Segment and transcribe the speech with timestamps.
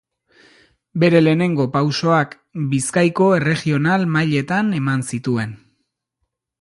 [1.03, 2.33] Bere lehenengo pausoak
[2.71, 5.55] Bizkaiko Erregional Mailetan eman zituen.